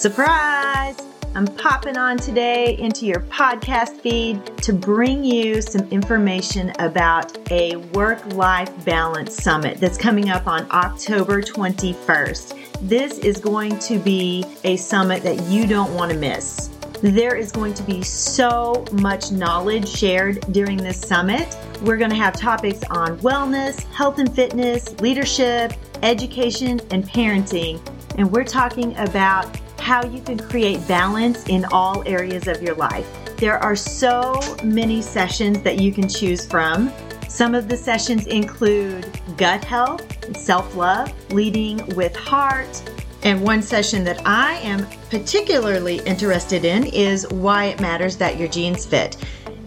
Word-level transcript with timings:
Surprise! 0.00 0.96
I'm 1.34 1.46
popping 1.46 1.98
on 1.98 2.16
today 2.16 2.74
into 2.78 3.04
your 3.04 3.20
podcast 3.20 4.00
feed 4.00 4.42
to 4.62 4.72
bring 4.72 5.22
you 5.22 5.60
some 5.60 5.86
information 5.90 6.72
about 6.78 7.36
a 7.50 7.76
work 7.92 8.24
life 8.32 8.72
balance 8.86 9.34
summit 9.34 9.76
that's 9.76 9.98
coming 9.98 10.30
up 10.30 10.46
on 10.46 10.66
October 10.70 11.42
21st. 11.42 12.78
This 12.80 13.18
is 13.18 13.36
going 13.42 13.78
to 13.80 13.98
be 13.98 14.46
a 14.64 14.76
summit 14.78 15.22
that 15.22 15.38
you 15.50 15.66
don't 15.66 15.94
want 15.94 16.10
to 16.12 16.16
miss. 16.16 16.70
There 17.02 17.36
is 17.36 17.52
going 17.52 17.74
to 17.74 17.82
be 17.82 18.02
so 18.02 18.86
much 18.92 19.32
knowledge 19.32 19.86
shared 19.86 20.40
during 20.50 20.78
this 20.78 20.98
summit. 20.98 21.54
We're 21.82 21.98
going 21.98 22.08
to 22.08 22.16
have 22.16 22.34
topics 22.34 22.82
on 22.88 23.18
wellness, 23.18 23.84
health 23.92 24.18
and 24.18 24.34
fitness, 24.34 24.98
leadership, 25.00 25.74
education, 26.02 26.80
and 26.90 27.04
parenting. 27.04 27.86
And 28.16 28.32
we're 28.32 28.44
talking 28.44 28.96
about 28.96 29.60
how 29.80 30.04
you 30.04 30.20
can 30.20 30.38
create 30.38 30.86
balance 30.86 31.46
in 31.48 31.64
all 31.72 32.06
areas 32.06 32.46
of 32.46 32.62
your 32.62 32.74
life. 32.74 33.06
There 33.36 33.58
are 33.58 33.74
so 33.74 34.40
many 34.62 35.02
sessions 35.02 35.62
that 35.62 35.80
you 35.80 35.92
can 35.92 36.08
choose 36.08 36.46
from. 36.46 36.92
Some 37.28 37.54
of 37.54 37.68
the 37.68 37.76
sessions 37.76 38.26
include 38.26 39.06
gut 39.36 39.64
health, 39.64 40.36
self 40.36 40.76
love, 40.76 41.12
leading 41.32 41.84
with 41.96 42.14
heart, 42.14 42.82
and 43.22 43.42
one 43.42 43.62
session 43.62 44.04
that 44.04 44.26
I 44.26 44.54
am 44.58 44.86
particularly 45.10 45.98
interested 46.06 46.64
in 46.64 46.86
is 46.86 47.28
why 47.28 47.66
it 47.66 47.80
matters 47.80 48.16
that 48.16 48.38
your 48.38 48.48
jeans 48.48 48.86
fit. 48.86 49.16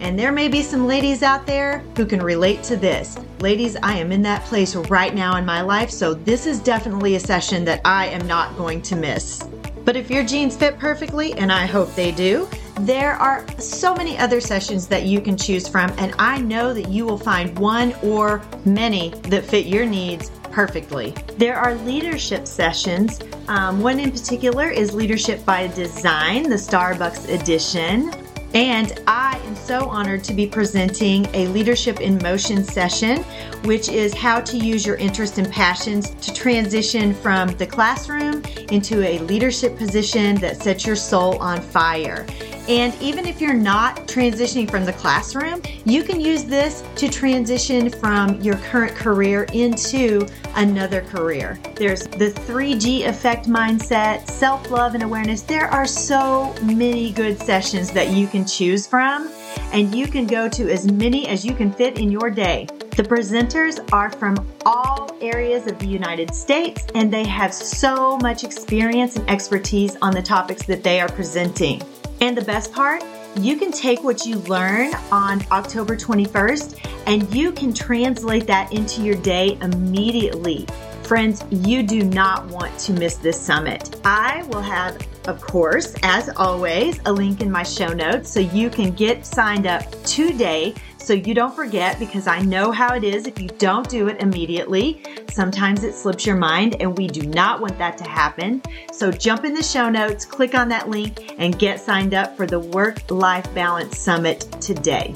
And 0.00 0.18
there 0.18 0.32
may 0.32 0.48
be 0.48 0.60
some 0.60 0.86
ladies 0.86 1.22
out 1.22 1.46
there 1.46 1.78
who 1.96 2.04
can 2.04 2.20
relate 2.20 2.62
to 2.64 2.76
this. 2.76 3.16
Ladies, 3.40 3.76
I 3.82 3.96
am 3.96 4.12
in 4.12 4.22
that 4.22 4.42
place 4.44 4.74
right 4.74 5.14
now 5.14 5.36
in 5.36 5.46
my 5.46 5.62
life, 5.62 5.90
so 5.90 6.14
this 6.14 6.46
is 6.46 6.60
definitely 6.60 7.14
a 7.14 7.20
session 7.20 7.64
that 7.64 7.80
I 7.84 8.06
am 8.06 8.26
not 8.26 8.56
going 8.56 8.82
to 8.82 8.96
miss. 8.96 9.42
But 9.84 9.96
if 9.96 10.10
your 10.10 10.24
jeans 10.24 10.56
fit 10.56 10.78
perfectly, 10.78 11.34
and 11.34 11.52
I 11.52 11.66
hope 11.66 11.94
they 11.94 12.10
do, 12.10 12.48
there 12.80 13.12
are 13.12 13.46
so 13.58 13.94
many 13.94 14.18
other 14.18 14.40
sessions 14.40 14.88
that 14.88 15.04
you 15.04 15.20
can 15.20 15.36
choose 15.36 15.68
from, 15.68 15.92
and 15.98 16.14
I 16.18 16.40
know 16.40 16.72
that 16.72 16.88
you 16.88 17.04
will 17.04 17.18
find 17.18 17.56
one 17.58 17.94
or 18.02 18.42
many 18.64 19.10
that 19.28 19.44
fit 19.44 19.66
your 19.66 19.86
needs 19.86 20.30
perfectly. 20.50 21.14
There 21.36 21.56
are 21.56 21.74
leadership 21.74 22.46
sessions. 22.46 23.20
Um, 23.48 23.80
one 23.80 24.00
in 24.00 24.10
particular 24.10 24.68
is 24.70 24.94
Leadership 24.94 25.44
by 25.44 25.66
Design, 25.68 26.44
the 26.44 26.56
Starbucks 26.56 27.28
edition. 27.28 28.10
And 28.54 29.00
I 29.08 29.36
am 29.46 29.56
so 29.56 29.88
honored 29.88 30.22
to 30.24 30.32
be 30.32 30.46
presenting 30.46 31.26
a 31.34 31.48
Leadership 31.48 32.00
in 32.00 32.18
Motion 32.18 32.62
session, 32.62 33.24
which 33.64 33.88
is 33.88 34.14
how 34.14 34.40
to 34.42 34.56
use 34.56 34.86
your 34.86 34.94
interests 34.94 35.38
and 35.38 35.50
passions 35.50 36.10
to 36.10 36.32
transition 36.32 37.14
from 37.14 37.48
the 37.56 37.66
classroom 37.66 38.44
into 38.70 39.02
a 39.02 39.18
leadership 39.18 39.76
position 39.76 40.36
that 40.36 40.62
sets 40.62 40.86
your 40.86 40.94
soul 40.94 41.36
on 41.38 41.60
fire. 41.60 42.24
And 42.68 42.94
even 43.02 43.26
if 43.26 43.40
you're 43.40 43.52
not 43.52 43.96
transitioning 44.08 44.70
from 44.70 44.86
the 44.86 44.92
classroom, 44.94 45.60
you 45.84 46.02
can 46.02 46.18
use 46.18 46.44
this 46.44 46.82
to 46.96 47.08
transition 47.08 47.90
from 47.90 48.40
your 48.40 48.56
current 48.56 48.94
career 48.94 49.44
into 49.52 50.26
another 50.54 51.02
career. 51.02 51.58
There's 51.74 52.06
the 52.06 52.30
3G 52.30 53.06
effect 53.06 53.46
mindset, 53.46 54.28
self 54.28 54.70
love 54.70 54.94
and 54.94 55.02
awareness. 55.02 55.42
There 55.42 55.66
are 55.66 55.86
so 55.86 56.54
many 56.62 57.12
good 57.12 57.38
sessions 57.38 57.90
that 57.92 58.10
you 58.10 58.26
can 58.26 58.46
choose 58.46 58.86
from, 58.86 59.30
and 59.72 59.94
you 59.94 60.06
can 60.06 60.26
go 60.26 60.48
to 60.48 60.72
as 60.72 60.90
many 60.90 61.28
as 61.28 61.44
you 61.44 61.54
can 61.54 61.70
fit 61.70 61.98
in 61.98 62.10
your 62.10 62.30
day. 62.30 62.66
The 62.96 63.02
presenters 63.02 63.86
are 63.92 64.10
from 64.10 64.36
all 64.64 65.10
areas 65.20 65.66
of 65.66 65.78
the 65.80 65.86
United 65.86 66.34
States, 66.34 66.86
and 66.94 67.12
they 67.12 67.24
have 67.24 67.52
so 67.52 68.16
much 68.18 68.44
experience 68.44 69.16
and 69.16 69.28
expertise 69.28 69.96
on 70.00 70.14
the 70.14 70.22
topics 70.22 70.64
that 70.66 70.82
they 70.82 71.00
are 71.00 71.08
presenting. 71.08 71.82
And 72.24 72.34
the 72.34 72.42
best 72.42 72.72
part, 72.72 73.04
you 73.36 73.58
can 73.58 73.70
take 73.70 74.02
what 74.02 74.24
you 74.24 74.38
learn 74.38 74.94
on 75.12 75.44
October 75.52 75.94
21st 75.94 77.02
and 77.06 77.34
you 77.34 77.52
can 77.52 77.74
translate 77.74 78.46
that 78.46 78.72
into 78.72 79.02
your 79.02 79.16
day 79.16 79.58
immediately. 79.60 80.66
Friends, 81.02 81.44
you 81.50 81.82
do 81.82 82.02
not 82.02 82.46
want 82.46 82.78
to 82.78 82.94
miss 82.94 83.16
this 83.16 83.38
summit. 83.38 84.00
I 84.06 84.42
will 84.44 84.62
have, 84.62 85.06
of 85.28 85.42
course, 85.42 85.94
as 86.02 86.30
always, 86.30 86.98
a 87.04 87.12
link 87.12 87.42
in 87.42 87.50
my 87.50 87.62
show 87.62 87.92
notes 87.92 88.30
so 88.30 88.40
you 88.40 88.70
can 88.70 88.92
get 88.92 89.26
signed 89.26 89.66
up 89.66 89.82
today 90.04 90.74
so 91.04 91.12
you 91.12 91.34
don't 91.34 91.54
forget 91.54 91.98
because 91.98 92.26
I 92.26 92.40
know 92.40 92.72
how 92.72 92.94
it 92.94 93.04
is 93.04 93.26
if 93.26 93.38
you 93.38 93.48
don't 93.58 93.88
do 93.88 94.08
it 94.08 94.20
immediately. 94.20 95.02
Sometimes 95.30 95.84
it 95.84 95.94
slips 95.94 96.24
your 96.24 96.36
mind 96.36 96.76
and 96.80 96.96
we 96.96 97.08
do 97.08 97.26
not 97.26 97.60
want 97.60 97.76
that 97.78 97.98
to 97.98 98.04
happen. 98.04 98.62
So 98.92 99.12
jump 99.12 99.44
in 99.44 99.52
the 99.52 99.62
show 99.62 99.90
notes, 99.90 100.24
click 100.24 100.54
on 100.54 100.68
that 100.70 100.88
link, 100.88 101.34
and 101.38 101.58
get 101.58 101.78
signed 101.78 102.14
up 102.14 102.36
for 102.36 102.46
the 102.46 102.58
Work 102.58 103.10
Life 103.10 103.52
Balance 103.54 103.98
Summit 103.98 104.40
today. 104.60 105.14